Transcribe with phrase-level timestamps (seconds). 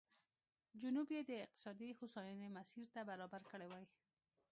[0.81, 3.85] جنوب یې د اقتصادي هوساینې مسیر ته برابر کړی وای.